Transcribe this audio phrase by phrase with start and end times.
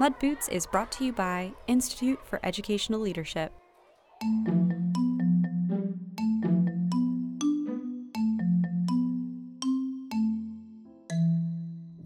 [0.00, 3.52] Mud Boots is brought to you by Institute for Educational Leadership.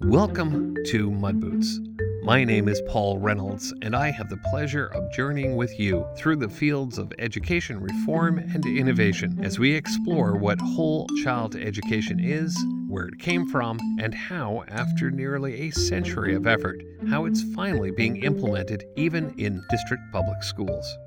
[0.01, 1.81] Welcome to Mud Boots.
[2.23, 6.37] My name is Paul Reynolds, and I have the pleasure of journeying with you through
[6.37, 12.57] the fields of education reform and innovation as we explore what whole child education is,
[12.93, 17.91] where it came from, and how, after nearly a century of effort, how it's finally
[17.91, 20.99] being implemented even in district public schools.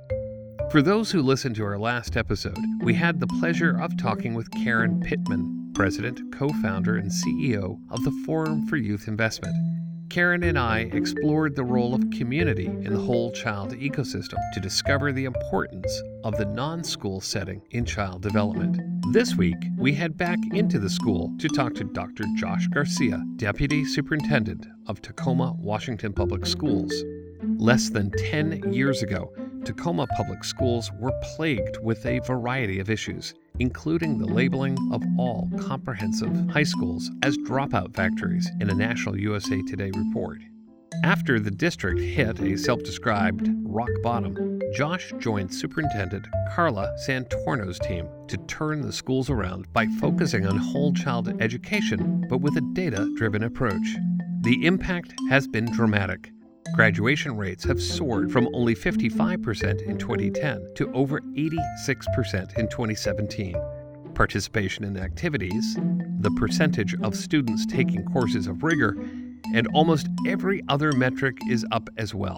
[0.71, 4.49] For those who listened to our last episode, we had the pleasure of talking with
[4.51, 9.55] Karen Pittman, President, co founder, and CEO of the Forum for Youth Investment.
[10.09, 15.11] Karen and I explored the role of community in the whole child ecosystem to discover
[15.11, 18.79] the importance of the non school setting in child development.
[19.11, 22.25] This week, we head back into the school to talk to Dr.
[22.35, 26.93] Josh Garcia, Deputy Superintendent of Tacoma Washington Public Schools.
[27.57, 29.33] Less than 10 years ago,
[29.65, 35.49] Tacoma Public Schools were plagued with a variety of issues, including the labeling of all
[35.59, 40.41] comprehensive high schools as dropout factories in a national USA Today report.
[41.03, 48.07] After the district hit a self described rock bottom, Josh joined Superintendent Carla Santorno's team
[48.27, 53.09] to turn the schools around by focusing on whole child education, but with a data
[53.15, 53.95] driven approach.
[54.41, 56.31] The impact has been dramatic.
[56.73, 63.55] Graduation rates have soared from only 55% in 2010 to over 86% in 2017.
[64.13, 65.77] Participation in activities,
[66.19, 68.97] the percentage of students taking courses of rigor,
[69.53, 72.37] and almost every other metric is up as well.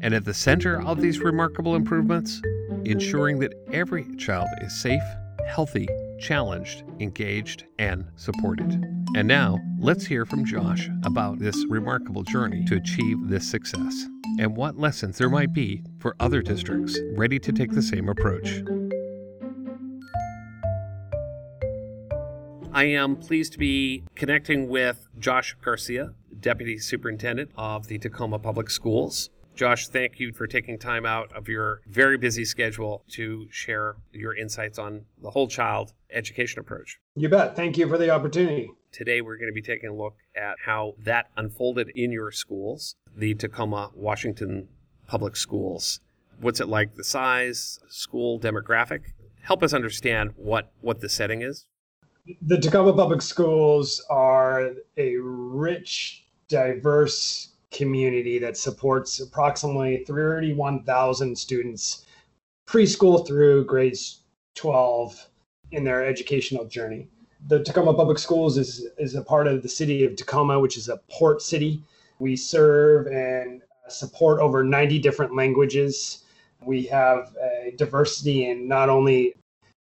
[0.00, 2.40] And at the center of these remarkable improvements,
[2.84, 5.02] ensuring that every child is safe,
[5.46, 8.84] healthy, challenged, engaged, and supported.
[9.14, 14.06] And now, let's hear from Josh about this remarkable journey to achieve this success
[14.38, 18.62] and what lessons there might be for other districts ready to take the same approach.
[22.72, 28.68] I am pleased to be connecting with Josh Garcia, Deputy Superintendent of the Tacoma Public
[28.68, 29.30] Schools.
[29.54, 34.36] Josh, thank you for taking time out of your very busy schedule to share your
[34.36, 36.98] insights on the whole child education approach.
[37.14, 37.54] You bet.
[37.54, 38.68] Thank you for the opportunity.
[38.90, 42.96] Today, we're going to be taking a look at how that unfolded in your schools,
[43.16, 44.68] the Tacoma, Washington
[45.06, 46.00] Public Schools.
[46.40, 49.12] What's it like, the size, school demographic?
[49.42, 51.66] Help us understand what, what the setting is.
[52.42, 62.06] The Tacoma Public Schools are a rich, diverse community that supports approximately 31,000 students
[62.66, 64.20] preschool through grades
[64.54, 65.28] 12
[65.72, 67.08] in their educational journey.
[67.48, 70.88] The Tacoma Public Schools is, is a part of the city of Tacoma, which is
[70.88, 71.82] a port city.
[72.18, 76.24] We serve and support over 90 different languages.
[76.64, 79.34] We have a diversity in not only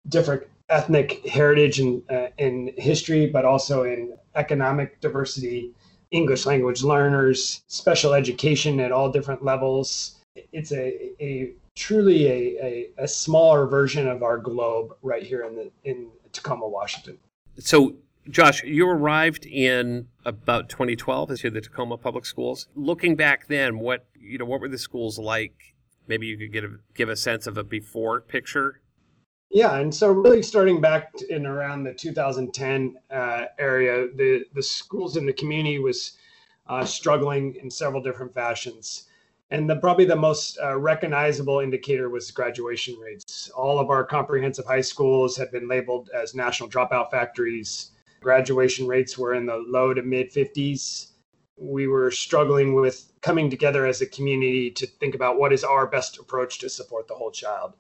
[0.09, 5.73] different ethnic heritage and, uh, in history, but also in economic diversity
[6.11, 10.17] English language learners, special education at all different levels.
[10.53, 15.55] It's a, a truly a, a, a, smaller version of our globe right here in
[15.57, 17.19] the in Tacoma, Washington.
[17.59, 17.97] So,
[18.31, 22.69] Josh, you arrived in about 2012 as to the Tacoma Public Schools.
[22.75, 25.75] Looking back then, what you know, what were the schools like?
[26.07, 28.81] Maybe you could get a, give a sense of a before picture
[29.51, 35.17] yeah, and so really starting back in around the 2010 uh, area, the the schools
[35.17, 36.19] in the community was
[36.67, 39.05] uh, struggling in several different fashions,
[39.51, 43.49] and the probably the most uh, recognizable indicator was graduation rates.
[43.51, 47.93] All of our comprehensive high schools had been labeled as national dropout factories.
[48.21, 51.13] Graduation rates were in the low to mid 50s.
[51.57, 55.87] We were struggling with coming together as a community to think about what is our
[55.87, 57.73] best approach to support the whole child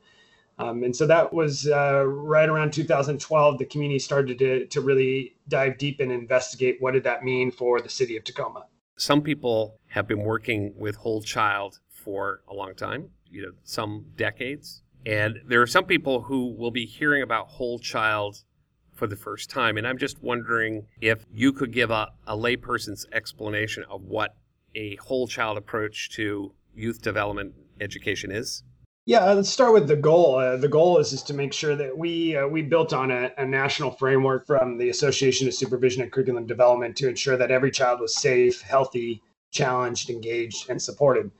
[0.59, 3.59] um, and so that was uh, right around 2012.
[3.59, 7.81] The community started to, to really dive deep and investigate what did that mean for
[7.81, 8.67] the city of Tacoma.
[8.97, 14.06] Some people have been working with Whole Child for a long time, you know, some
[14.17, 14.82] decades.
[15.06, 18.43] And there are some people who will be hearing about Whole Child
[18.93, 19.77] for the first time.
[19.77, 24.35] And I'm just wondering if you could give a, a layperson's explanation of what
[24.75, 28.65] a whole child approach to youth development education is.
[29.08, 30.37] Yeah, let's start with the goal.
[30.37, 33.32] Uh, the goal is, is to make sure that we uh, we built on a,
[33.38, 37.70] a, national framework from the Association of Supervision and Curriculum Development to ensure that every
[37.70, 41.31] child was safe, healthy, challenged, engaged, and supported.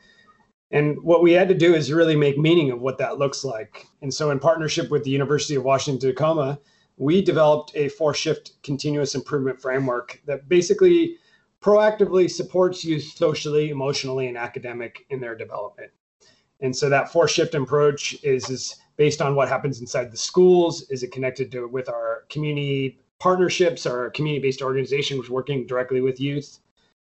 [0.71, 3.85] And what we had to do is really make meaning of what that looks like.
[4.01, 6.59] And so, in partnership with the University of Washington Tacoma,
[6.97, 11.19] we developed a four shift continuous improvement framework that basically
[11.61, 15.91] proactively supports youth socially, emotionally, and academic in their development.
[16.61, 20.89] And so that four shift approach is, is based on what happens inside the schools.
[20.91, 26.59] Is it connected to with our community partnerships, our community-based organizations working directly with youth?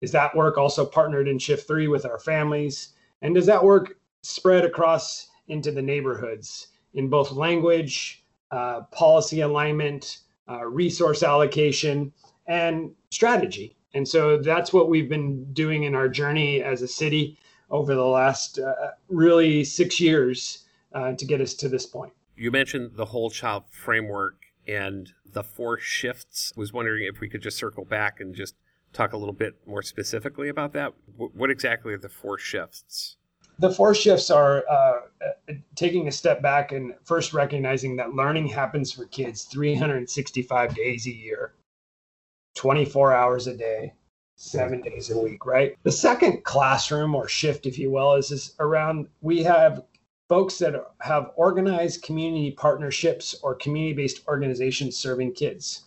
[0.01, 2.91] Is that work also partnered in shift three with our families?
[3.23, 10.19] And does that work spread across into the neighborhoods in both language, uh, policy alignment,
[10.49, 12.13] uh, resource allocation,
[12.47, 13.77] and strategy?
[13.95, 17.39] And so that's what we've been doing in our journey as a city
[17.71, 18.75] over the last uh,
[19.09, 22.13] really six years uh, to get us to this point.
[22.37, 24.37] You mentioned the whole child framework
[24.67, 26.53] and the four shifts.
[26.57, 28.55] I was wondering if we could just circle back and just
[28.93, 30.93] talk a little bit more specifically about that.
[31.17, 33.17] What exactly are the four shifts?
[33.59, 35.01] The four shifts are uh,
[35.75, 41.11] taking a step back and first recognizing that learning happens for kids 365 days a
[41.11, 41.53] year,
[42.55, 43.93] 24 hours a day,
[44.41, 45.77] seven days a week, right?
[45.83, 49.85] The second classroom or shift, if you will, is, is around we have
[50.29, 55.83] folks that have organized community partnerships or community based organizations serving kids.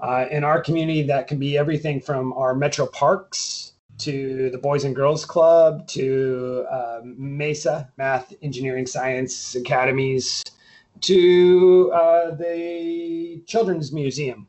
[0.00, 4.84] Uh, in our community, that can be everything from our metro parks to the Boys
[4.84, 10.42] and Girls Club to um, Mesa Math, Engineering, Science Academies
[11.02, 14.48] to uh, the Children's Museum.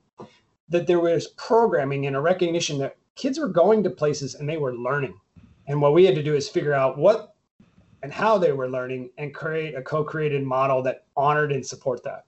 [0.69, 4.57] That there was programming and a recognition that kids were going to places and they
[4.57, 5.18] were learning.
[5.68, 7.36] And what we had to do is figure out what
[8.01, 12.25] and how they were learning and create a co-created model that honored and support that.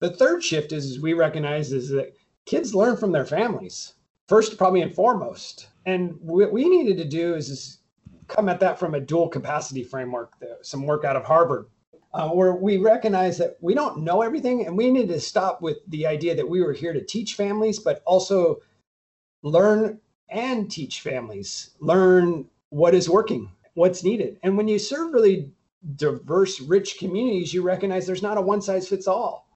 [0.00, 3.94] The third shift is, is we recognize is that kids learn from their families
[4.28, 5.68] first, probably and foremost.
[5.86, 7.78] And what we needed to do is, is
[8.28, 10.32] come at that from a dual capacity framework,
[10.62, 11.66] some work out of Harvard,
[12.12, 15.78] uh, where we recognize that we don't know everything and we need to stop with
[15.88, 18.58] the idea that we were here to teach families, but also
[19.42, 19.98] learn
[20.30, 24.38] and teach families, learn what is working, what's needed.
[24.42, 25.50] And when you serve really
[25.96, 29.48] diverse, rich communities, you recognize there's not a one size fits all.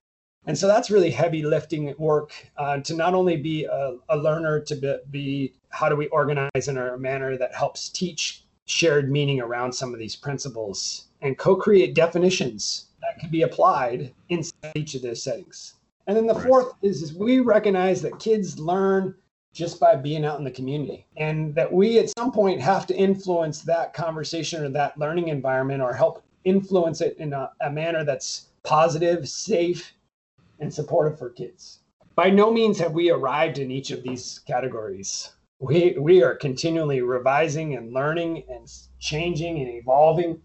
[0.47, 4.61] And so that's really heavy lifting work uh, to not only be a, a learner,
[4.61, 9.41] to be, be, how do we organize in a manner that helps teach shared meaning
[9.41, 14.95] around some of these principles and co create definitions that can be applied inside each
[14.95, 15.75] of those settings.
[16.07, 16.47] And then the right.
[16.47, 19.15] fourth is, is we recognize that kids learn
[19.53, 21.07] just by being out in the community.
[21.17, 25.83] And that we at some point have to influence that conversation or that learning environment
[25.83, 29.93] or help influence it in a, a manner that's positive, safe,
[30.61, 31.81] and supportive for kids.
[32.15, 35.31] By no means have we arrived in each of these categories.
[35.61, 40.41] We, we are continually revising and learning and changing and evolving.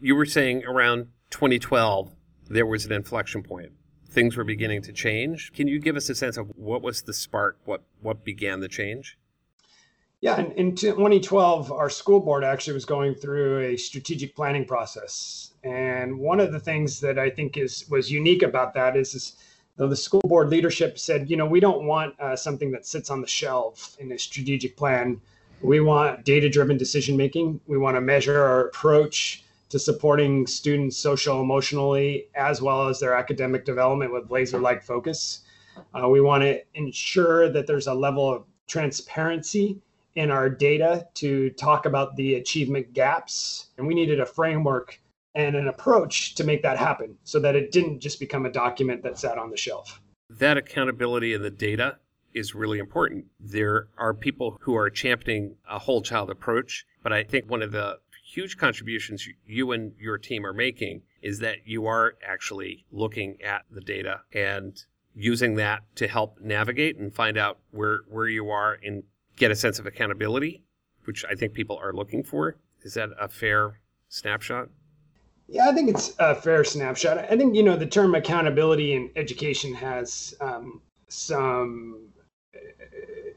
[0.00, 2.14] You were saying around 2012,
[2.48, 3.72] there was an inflection point
[4.10, 5.52] things were beginning to change.
[5.52, 7.58] Can you give us a sense of what was the spark?
[7.64, 9.18] What what began the change?
[10.20, 15.52] Yeah, in, in 2012, our school board actually was going through a strategic planning process,
[15.62, 19.36] and one of the things that I think is was unique about that is, is
[19.76, 23.20] the school board leadership said, you know, we don't want uh, something that sits on
[23.20, 25.20] the shelf in a strategic plan.
[25.60, 27.60] We want data-driven decision making.
[27.66, 33.14] We want to measure our approach to supporting students social emotionally as well as their
[33.14, 35.40] academic development with laser like focus.
[35.94, 39.80] Uh, we want to ensure that there's a level of transparency
[40.14, 43.68] in our data to talk about the achievement gaps.
[43.78, 45.00] And we needed a framework
[45.34, 49.02] and an approach to make that happen so that it didn't just become a document
[49.02, 50.00] that sat on the shelf.
[50.30, 51.98] That accountability of the data
[52.34, 53.26] is really important.
[53.40, 57.72] There are people who are championing a whole child approach, but I think one of
[57.72, 63.40] the huge contributions you and your team are making is that you are actually looking
[63.42, 68.50] at the data and using that to help navigate and find out where where you
[68.50, 69.02] are and
[69.36, 70.62] get a sense of accountability,
[71.04, 72.56] which I think people are looking for.
[72.82, 74.68] Is that a fair snapshot?
[75.48, 77.18] Yeah, I think it's a fair snapshot.
[77.18, 82.08] I think you know the term accountability in education has um, some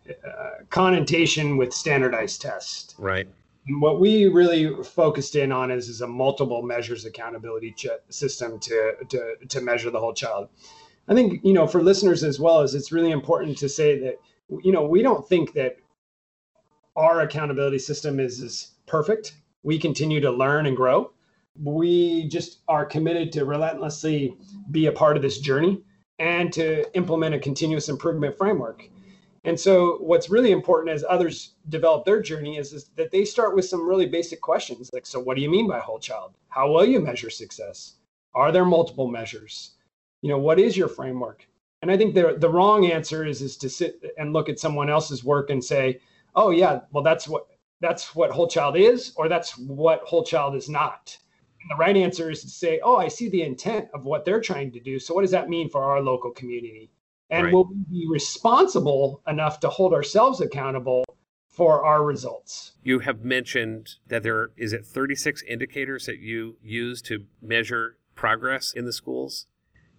[0.09, 2.93] uh, connotation with standardized tests.
[2.97, 3.29] Right.
[3.67, 8.93] What we really focused in on is, is a multiple measures accountability ch- system to,
[9.09, 10.49] to, to measure the whole child.
[11.07, 14.15] I think, you know, for listeners as well as it's really important to say that,
[14.63, 15.77] you know, we don't think that
[16.95, 19.33] our accountability system is, is perfect.
[19.63, 21.11] We continue to learn and grow.
[21.61, 24.35] We just are committed to relentlessly
[24.71, 25.83] be a part of this journey
[26.19, 28.89] and to implement a continuous improvement framework.
[29.43, 33.55] And so, what's really important as others develop their journey is, is that they start
[33.55, 36.33] with some really basic questions like, so what do you mean by whole child?
[36.49, 37.95] How will you measure success?
[38.35, 39.71] Are there multiple measures?
[40.21, 41.47] You know, what is your framework?
[41.81, 44.89] And I think the, the wrong answer is, is to sit and look at someone
[44.89, 45.99] else's work and say,
[46.35, 47.47] oh yeah, well that's what
[47.81, 51.17] that's what whole child is, or that's what whole child is not.
[51.61, 54.39] And the right answer is to say, oh, I see the intent of what they're
[54.39, 54.99] trying to do.
[54.99, 56.91] So what does that mean for our local community?
[57.31, 57.53] And right.
[57.53, 61.05] will we be responsible enough to hold ourselves accountable
[61.47, 62.73] for our results?
[62.83, 68.73] You have mentioned that there is it 36 indicators that you use to measure progress
[68.73, 69.47] in the schools.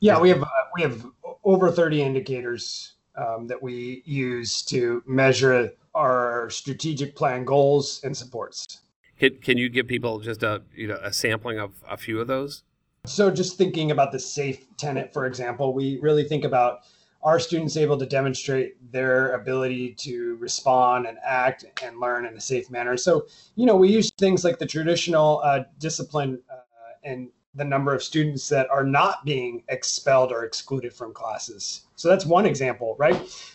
[0.00, 1.06] Yeah, we have uh, we have
[1.44, 8.82] over 30 indicators um, that we use to measure our strategic plan goals and supports.
[9.18, 12.26] Can, can you give people just a you know a sampling of a few of
[12.26, 12.62] those?
[13.06, 16.80] So just thinking about the safe tenant, for example, we really think about
[17.22, 22.40] are students able to demonstrate their ability to respond and act and learn in a
[22.40, 22.96] safe manner?
[22.96, 26.56] So, you know, we use things like the traditional uh, discipline uh,
[27.04, 31.82] and the number of students that are not being expelled or excluded from classes.
[31.96, 33.14] So that's one example, right?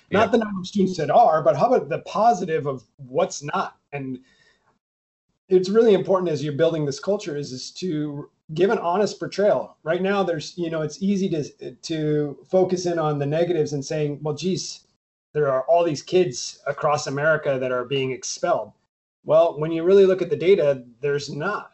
[0.10, 0.20] Yeah.
[0.20, 3.78] Not the number of students that are, but how about the positive of what's not?
[3.92, 4.20] And
[5.50, 9.78] it's really important as you're building this culture is, is to give an honest portrayal.
[9.84, 13.84] Right now, there's, you know, it's easy to, to focus in on the negatives and
[13.84, 14.88] saying, well, geez,
[15.34, 18.72] there are all these kids across America that are being expelled.
[19.26, 21.74] Well, when you really look at the data, there's not.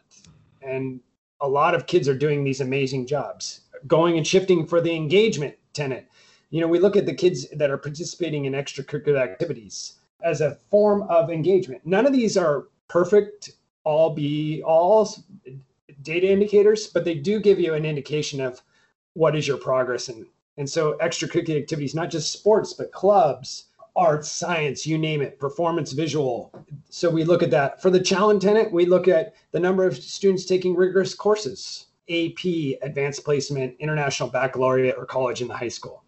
[0.62, 1.00] And
[1.40, 5.54] a lot of kids are doing these amazing jobs, going and shifting for the engagement
[5.72, 6.06] tenant.
[6.50, 10.56] You know, we look at the kids that are participating in extracurricular activities as a
[10.70, 11.82] form of engagement.
[11.84, 13.52] None of these are perfect,
[13.84, 15.08] all be all
[16.04, 18.62] data indicators, but they do give you an indication of
[19.14, 23.64] what is your progress and and so extracurricular activities, not just sports, but clubs,
[23.96, 26.52] arts, science, you name it, performance visual.
[26.90, 27.82] So we look at that.
[27.82, 32.44] For the challenge tenant, we look at the number of students taking rigorous courses, AP,
[32.82, 36.04] advanced placement, international baccalaureate, or college in the high school.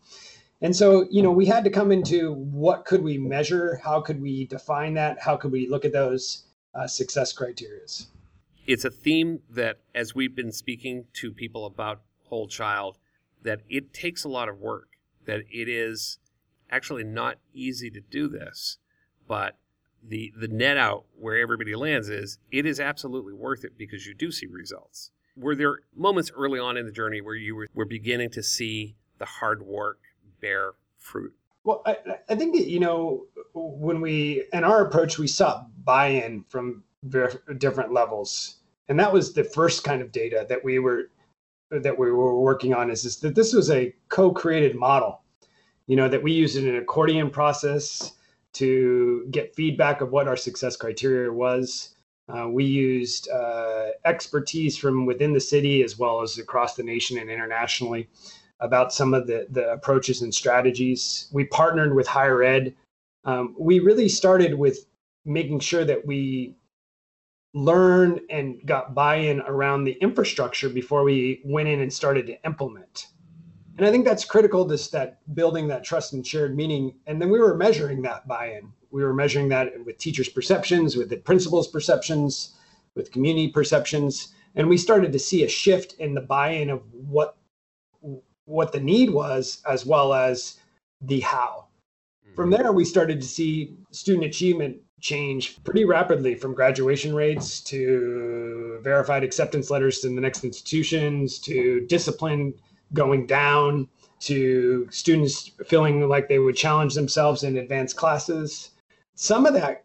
[0.63, 3.81] And so, you know, we had to come into what could we measure?
[3.83, 5.21] How could we define that?
[5.21, 8.07] How could we look at those uh, success criterias?
[8.67, 12.99] It's a theme that, as we've been speaking to people about whole child,
[13.43, 14.89] that it takes a lot of work,
[15.25, 16.19] that it is
[16.71, 18.79] actually not easy to do this,
[19.29, 19.57] but
[20.03, 24.15] the the net out where everybody lands is it is absolutely worth it because you
[24.15, 25.11] do see results.
[25.37, 28.97] Were there moments early on in the journey where you were, were beginning to see
[29.19, 29.99] the hard work
[30.41, 31.35] bear fruit?
[31.65, 31.97] Well, I,
[32.29, 36.85] I think that, you know when we in our approach we sought buy-in from
[37.59, 38.57] different levels,
[38.89, 41.11] and that was the first kind of data that we were
[41.71, 42.91] that we were working on.
[42.91, 45.23] Is, is that this was a co-created model
[45.87, 48.13] you know that we used an accordion process
[48.53, 51.95] to get feedback of what our success criteria was
[52.29, 57.19] uh, we used uh, expertise from within the city as well as across the nation
[57.19, 58.09] and internationally
[58.61, 61.29] about some of the, the approaches and strategies.
[61.31, 62.75] We partnered with higher ed.
[63.25, 64.87] Um, we really started with
[65.25, 66.57] making sure that we
[67.55, 72.43] learned and got buy in around the infrastructure before we went in and started to
[72.45, 73.07] implement.
[73.79, 76.95] And i think that's critical this that building that trust and shared meaning.
[77.07, 78.73] And then we were measuring that buy-in.
[78.91, 82.55] We were measuring that with teachers perceptions with the principals perceptions
[82.95, 84.29] with community perceptions.
[84.55, 87.37] And we started to see a shift in the buy-in of what
[88.47, 90.57] what the need was as well as
[91.01, 91.67] the how.
[92.35, 92.63] From mm-hmm.
[92.63, 99.23] there we started to see student achievement change pretty rapidly from graduation rates to verified
[99.23, 102.55] acceptance letters in the next institutions to discipline
[102.93, 103.89] going down
[104.19, 108.71] to students feeling like they would challenge themselves in advanced classes.
[109.15, 109.85] Some of that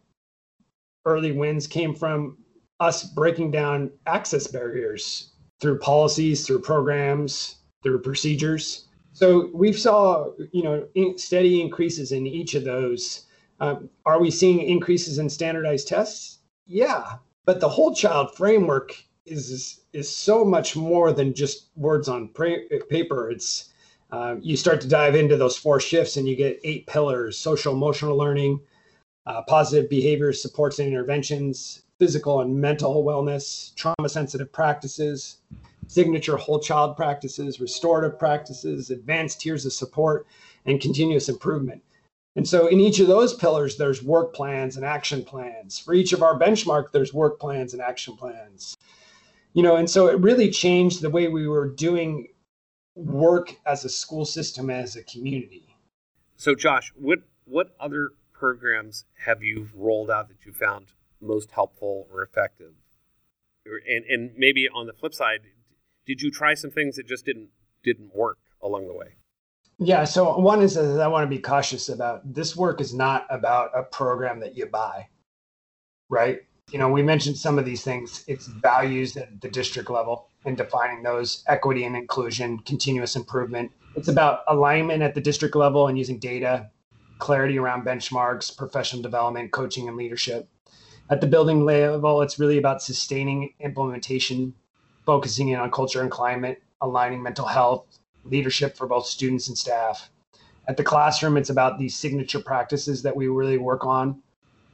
[1.04, 2.38] early wins came from
[2.80, 8.88] us breaking down access barriers through policies, through programs, through procedures.
[9.12, 13.26] So we saw, you know, steady increases in each of those.
[13.60, 16.38] Um, are we seeing increases in standardized tests?
[16.66, 18.94] Yeah, but the whole child framework
[19.26, 23.30] is is so much more than just words on pra- paper.
[23.30, 23.70] It's
[24.10, 27.72] uh, you start to dive into those four shifts, and you get eight pillars: social
[27.72, 28.60] emotional learning,
[29.26, 35.38] uh, positive behavior supports and interventions, physical and mental wellness, trauma sensitive practices,
[35.86, 40.26] signature whole child practices, restorative practices, advanced tiers of support,
[40.66, 41.82] and continuous improvement.
[42.34, 45.78] And so in each of those pillars, there's work plans and action plans.
[45.78, 48.76] For each of our benchmark, there's work plans and action plans.
[49.52, 52.28] You know and so it really changed the way we were doing
[52.94, 55.76] work as a school system as a community.
[56.36, 60.86] So josh what what other programs have you rolled out that you found
[61.20, 62.72] most helpful or effective?
[63.66, 65.40] And and maybe on the flip side
[66.06, 67.50] did you try some things that just didn't
[67.84, 69.16] didn't work along the way
[69.78, 73.26] Yeah, so one is that I want to be cautious about this work is not
[73.30, 75.08] about a program that you buy,
[76.08, 76.40] right?
[76.70, 78.24] You know, we mentioned some of these things.
[78.28, 83.72] It's values at the district level and defining those equity and inclusion, continuous improvement.
[83.96, 86.70] It's about alignment at the district level and using data,
[87.18, 90.48] clarity around benchmarks, professional development, coaching, and leadership.
[91.10, 94.54] At the building level, it's really about sustaining implementation,
[95.04, 97.84] focusing in on culture and climate, aligning mental health,
[98.24, 100.10] leadership for both students and staff.
[100.68, 104.22] At the classroom, it's about these signature practices that we really work on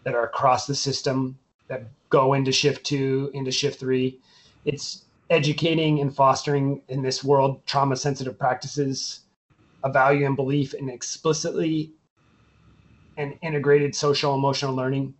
[0.04, 1.38] that are across the system
[1.68, 4.18] that go into shift two, into shift three.
[4.64, 9.20] It's educating and fostering in this world trauma sensitive practices,
[9.84, 11.92] a value and belief in explicitly
[13.16, 15.14] and integrated social emotional learning.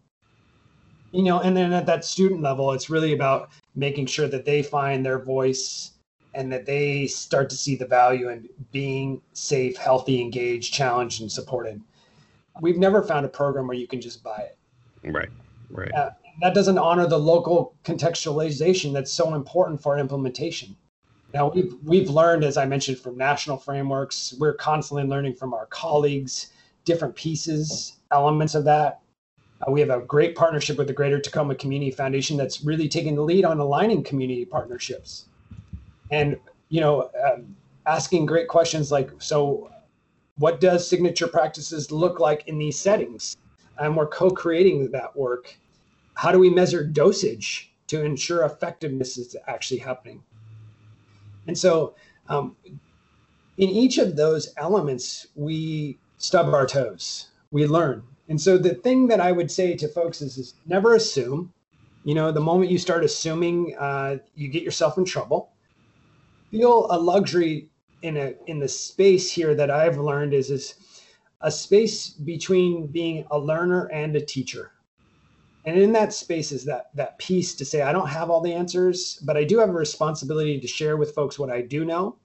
[1.13, 4.63] You know, and then at that student level, it's really about making sure that they
[4.63, 5.93] find their voice
[6.39, 11.31] and that they start to see the value in being safe, healthy, engaged, challenged, and
[11.31, 11.81] supported.
[12.61, 14.57] We've never found a program where you can just buy it.
[15.03, 15.31] Right,
[15.69, 15.93] right.
[15.93, 20.77] Uh, that doesn't honor the local contextualization that's so important for implementation.
[21.35, 24.33] Now we've we've learned, as I mentioned, from national frameworks.
[24.39, 26.53] We're constantly learning from our colleagues,
[26.85, 29.01] different pieces, elements of that.
[29.67, 33.17] Uh, we have a great partnership with the Greater Tacoma Community Foundation that's really taking
[33.17, 35.28] the lead on aligning community partnerships
[36.11, 36.37] and
[36.69, 39.71] you know um, asking great questions like so
[40.39, 43.37] what does signature practices look like in these settings?
[43.79, 45.57] And we're co-creating that work.
[46.15, 50.23] How do we measure dosage to ensure effectiveness is actually happening?
[51.47, 51.95] And so
[52.29, 52.57] um,
[53.57, 57.29] in each of those elements we stub our toes.
[57.51, 58.03] We learn.
[58.29, 61.53] And so the thing that i would say to folks is, is never assume.
[62.05, 65.51] You know the moment you start assuming uh, you get yourself in trouble
[66.51, 67.71] feel a luxury
[68.03, 70.75] in a in the space here that I've learned is is
[71.41, 74.73] a space between being a learner and a teacher.
[75.65, 78.53] And in that space is that that piece to say I don't have all the
[78.53, 82.17] answers, but I do have a responsibility to share with folks what I do know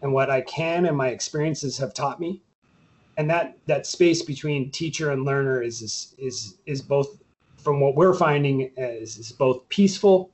[0.00, 2.42] and what I can and my experiences have taught me.
[3.16, 7.18] And that that space between teacher and learner is is is, is both
[7.56, 10.32] from what we're finding is, is both peaceful,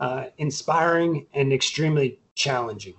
[0.00, 2.94] uh, inspiring, and extremely challenging.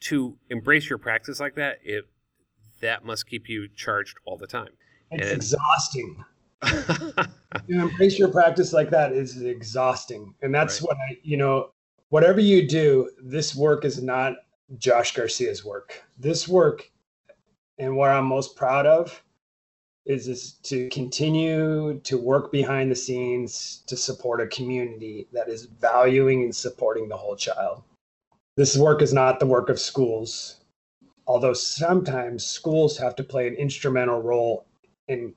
[0.00, 2.04] To embrace your practice like that, it
[2.80, 4.68] that must keep you charged all the time.
[5.10, 5.36] It's and...
[5.36, 6.24] exhausting.
[6.62, 7.28] to
[7.68, 10.34] embrace your practice like that is exhausting.
[10.42, 10.88] And that's right.
[10.88, 11.70] what I, you know,
[12.08, 14.34] whatever you do, this work is not
[14.78, 16.02] Josh Garcia's work.
[16.18, 16.90] This work
[17.78, 19.22] and what I'm most proud of
[20.06, 25.66] is is to continue to work behind the scenes to support a community that is
[25.66, 27.82] valuing and supporting the whole child.
[28.56, 30.60] This work is not the work of schools,
[31.26, 34.64] although sometimes schools have to play an instrumental role
[35.08, 35.34] in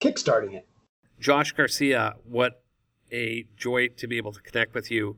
[0.00, 0.66] kickstarting it.
[1.20, 2.62] Josh Garcia, what
[3.12, 5.16] a joy to be able to connect with you.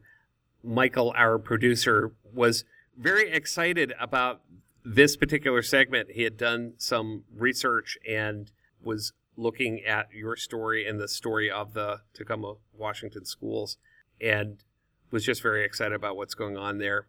[0.62, 2.64] Michael, our producer, was
[2.98, 4.42] very excited about
[4.86, 6.12] this particular segment.
[6.12, 11.74] He had done some research and was looking at your story and the story of
[11.74, 13.78] the Tacoma Washington schools
[14.20, 14.62] and
[15.10, 17.08] was just very excited about what's going on there.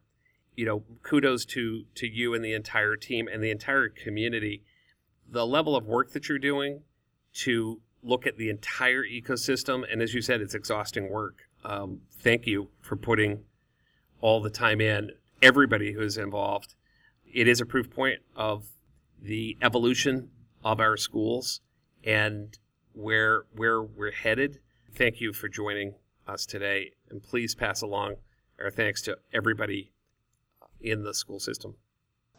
[0.56, 4.64] You know, kudos to to you and the entire team and the entire community.
[5.30, 6.82] The level of work that you're doing
[7.36, 11.48] to look at the entire ecosystem, and as you said, it's exhausting work.
[11.64, 13.44] Um, thank you for putting
[14.20, 15.12] all the time in.
[15.44, 16.74] Everybody who is involved.
[17.38, 18.66] It is a proof point of
[19.22, 20.32] the evolution
[20.64, 21.62] of our schools
[22.04, 22.58] and
[22.94, 24.58] where where we're headed.
[24.96, 25.94] Thank you for joining
[26.28, 28.16] us today, and please pass along
[28.60, 29.92] our thanks to everybody
[30.82, 31.76] in the school system.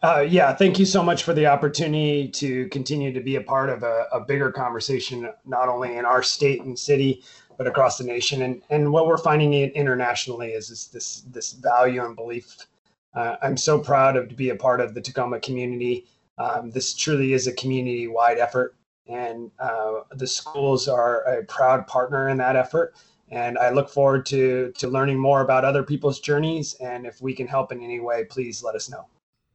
[0.03, 3.71] Uh, yeah, thank you so much for the opportunity to continue to be a part
[3.71, 7.23] of a, a, bigger conversation, not only in our state and city,
[7.57, 8.43] but across the nation.
[8.43, 12.67] And and what we're finding internationally is, is this this value and belief.
[13.15, 16.07] Uh, I'm so proud of to be a part of the Tacoma community.
[16.37, 18.77] Um, this truly is a community-wide effort
[19.09, 22.95] and uh, the schools are a proud partner in that effort.
[23.31, 26.75] And I look forward to to learning more about other people's journeys.
[26.75, 29.07] And if we can help in any way, please let us know.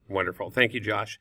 [0.09, 0.51] Wonderful.
[0.51, 1.19] Thank you, Josh.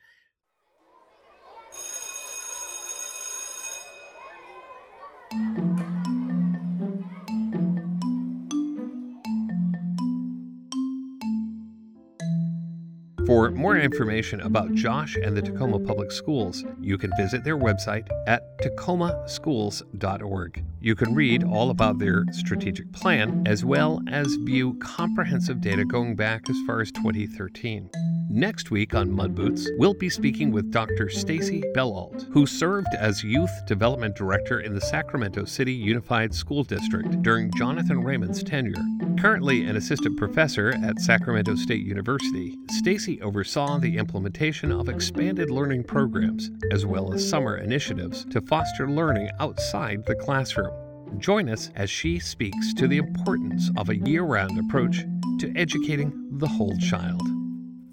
[13.33, 18.07] For more information about Josh and the Tacoma Public Schools, you can visit their website
[18.27, 20.63] at tacomaschools.org.
[20.79, 26.15] You can read all about their strategic plan as well as view comprehensive data going
[26.15, 27.89] back as far as 2013.
[28.35, 31.07] Next week on Mud Boots, we'll be speaking with Dr.
[31.07, 37.21] Stacy Bellalt, who served as Youth Development Director in the Sacramento City Unified School District
[37.21, 38.83] during Jonathan Raymond's tenure.
[39.19, 45.83] Currently an assistant professor at Sacramento State University, Stacy oversaw the implementation of expanded learning
[45.83, 50.73] programs as well as summer initiatives to foster learning outside the classroom.
[51.19, 55.05] Join us as she speaks to the importance of a year round approach
[55.37, 57.21] to educating the whole child.